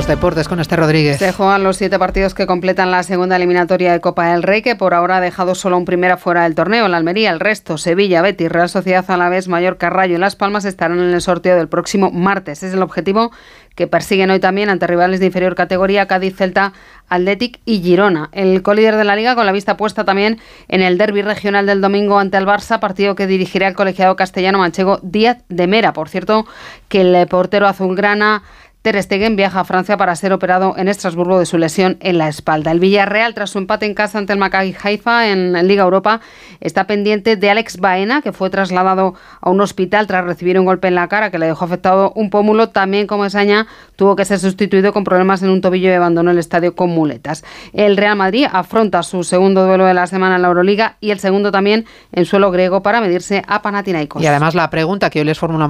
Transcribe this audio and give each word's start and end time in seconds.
los 0.00 0.06
deportes 0.06 0.48
con 0.48 0.60
este 0.60 0.76
Rodríguez. 0.76 1.18
Se 1.18 1.30
juegan 1.30 1.62
los 1.62 1.76
siete 1.76 1.98
partidos 1.98 2.32
que 2.32 2.46
completan 2.46 2.90
la 2.90 3.02
segunda 3.02 3.36
eliminatoria 3.36 3.92
de 3.92 4.00
Copa 4.00 4.32
del 4.32 4.42
Rey, 4.42 4.62
que 4.62 4.74
por 4.74 4.94
ahora 4.94 5.18
ha 5.18 5.20
dejado 5.20 5.54
solo 5.54 5.76
un 5.76 5.84
primera 5.84 6.16
fuera 6.16 6.44
del 6.44 6.54
torneo. 6.54 6.88
La 6.88 6.96
Almería, 6.96 7.30
el 7.30 7.38
resto, 7.38 7.76
Sevilla, 7.76 8.22
Betis, 8.22 8.50
Real 8.50 8.70
Sociedad 8.70 9.04
Alavés, 9.10 9.48
Mallorca, 9.48 9.90
Rayo 9.90 10.14
y 10.14 10.18
Las 10.18 10.36
Palmas 10.36 10.64
estarán 10.64 11.00
en 11.00 11.12
el 11.12 11.20
sorteo 11.20 11.54
del 11.54 11.68
próximo 11.68 12.10
martes. 12.10 12.62
Es 12.62 12.72
el 12.72 12.80
objetivo 12.80 13.30
que 13.74 13.88
persiguen 13.88 14.30
hoy 14.30 14.40
también 14.40 14.70
ante 14.70 14.86
rivales 14.86 15.20
de 15.20 15.26
inferior 15.26 15.54
categoría 15.54 16.06
Cádiz, 16.06 16.34
Celta, 16.34 16.72
Athletic 17.10 17.60
y 17.66 17.82
Girona. 17.82 18.30
El 18.32 18.62
colíder 18.62 18.96
de 18.96 19.04
la 19.04 19.16
liga 19.16 19.34
con 19.34 19.44
la 19.44 19.52
vista 19.52 19.76
puesta 19.76 20.04
también 20.04 20.40
en 20.68 20.80
el 20.80 20.96
derby 20.96 21.20
regional 21.20 21.66
del 21.66 21.82
domingo 21.82 22.18
ante 22.18 22.38
el 22.38 22.46
Barça, 22.46 22.80
partido 22.80 23.14
que 23.14 23.26
dirigirá 23.26 23.68
el 23.68 23.74
colegiado 23.74 24.16
castellano 24.16 24.60
manchego 24.60 24.98
Díaz 25.02 25.44
de 25.50 25.66
Mera. 25.66 25.92
Por 25.92 26.08
cierto, 26.08 26.46
que 26.88 27.02
el 27.02 27.26
portero 27.26 27.66
azulgrana 27.66 28.42
Ter 28.82 29.02
Stegen 29.02 29.36
viaja 29.36 29.60
a 29.60 29.64
Francia 29.64 29.98
para 29.98 30.16
ser 30.16 30.32
operado 30.32 30.74
en 30.78 30.88
Estrasburgo 30.88 31.38
de 31.38 31.44
su 31.44 31.58
lesión 31.58 31.98
en 32.00 32.16
la 32.16 32.28
espalda. 32.28 32.70
El 32.70 32.80
Villarreal, 32.80 33.34
tras 33.34 33.50
su 33.50 33.58
empate 33.58 33.84
en 33.84 33.92
casa 33.92 34.16
ante 34.16 34.32
el 34.32 34.38
Maccabi 34.38 34.74
Haifa 34.82 35.28
en 35.28 35.52
Liga 35.68 35.82
Europa, 35.82 36.22
está 36.60 36.86
pendiente 36.86 37.36
de 37.36 37.50
Alex 37.50 37.76
Baena, 37.76 38.22
que 38.22 38.32
fue 38.32 38.48
trasladado 38.48 39.12
a 39.42 39.50
un 39.50 39.60
hospital 39.60 40.06
tras 40.06 40.24
recibir 40.24 40.58
un 40.58 40.64
golpe 40.64 40.88
en 40.88 40.94
la 40.94 41.08
cara 41.08 41.30
que 41.30 41.38
le 41.38 41.44
dejó 41.44 41.66
afectado 41.66 42.10
un 42.14 42.30
pómulo. 42.30 42.70
También, 42.70 43.06
como 43.06 43.26
Esaña, 43.26 43.66
tuvo 43.96 44.16
que 44.16 44.24
ser 44.24 44.38
sustituido 44.38 44.94
con 44.94 45.04
problemas 45.04 45.42
en 45.42 45.50
un 45.50 45.60
tobillo 45.60 45.90
y 45.90 45.92
abandonó 45.92 46.30
el 46.30 46.38
estadio 46.38 46.74
con 46.74 46.88
muletas. 46.88 47.44
El 47.74 47.98
Real 47.98 48.16
Madrid 48.16 48.46
afronta 48.50 49.02
su 49.02 49.24
segundo 49.24 49.66
duelo 49.66 49.84
de 49.84 49.92
la 49.92 50.06
semana 50.06 50.36
en 50.36 50.42
la 50.42 50.48
Euroliga 50.48 50.96
y 51.00 51.10
el 51.10 51.18
segundo 51.18 51.52
también 51.52 51.84
en 52.12 52.24
suelo 52.24 52.50
griego 52.50 52.82
para 52.82 53.02
medirse 53.02 53.42
a 53.46 53.60
Panathinaikos. 53.60 54.22
Y 54.22 54.26
además 54.26 54.54
la 54.54 54.70
pregunta 54.70 55.10
que 55.10 55.18
hoy 55.18 55.26
les 55.26 55.38
formulamos 55.38 55.68